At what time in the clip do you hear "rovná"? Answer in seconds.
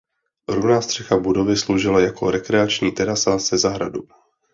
0.47-0.81